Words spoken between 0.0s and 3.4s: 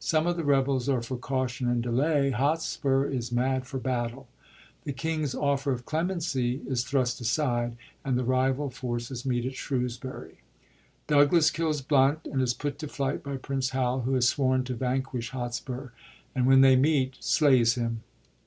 Some of the rebels are for caution and delay; Hotspur is